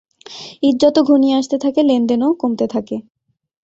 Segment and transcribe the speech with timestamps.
[0.63, 2.95] ঈদ যত ঘনিয়ে আসতে থাকে, লেনদেনও কমতে থাকে।